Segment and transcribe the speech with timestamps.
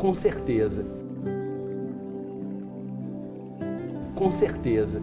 [0.00, 0.82] Com certeza.
[4.14, 5.02] Com certeza.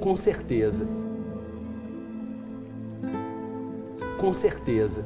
[0.00, 0.86] Com certeza.
[4.18, 5.04] Com certeza.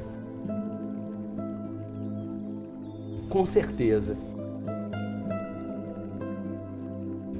[3.29, 4.17] Com certeza.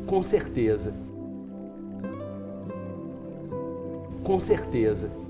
[0.06, 0.94] Com certeza.
[4.22, 5.23] Com certeza.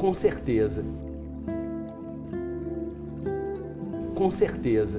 [0.00, 0.82] Com certeza.
[4.14, 4.98] Com certeza.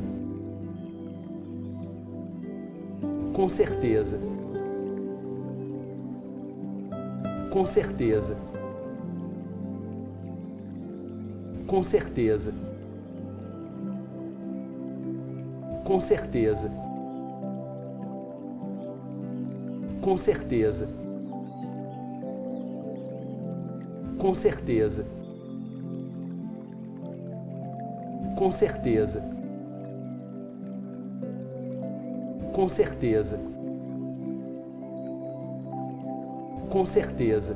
[3.34, 4.20] Com certeza.
[7.52, 8.38] Com certeza.
[11.66, 12.54] Com certeza.
[15.84, 16.72] Com certeza.
[20.00, 21.11] Com certeza.
[24.22, 25.04] Com certeza.
[28.38, 29.24] Com certeza.
[32.54, 33.40] Com certeza.
[36.70, 37.56] Com certeza.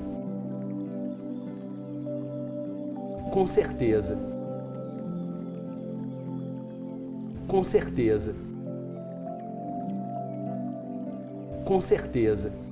[3.32, 4.18] Com certeza.
[7.48, 8.34] Com certeza.
[11.64, 12.65] Com certeza.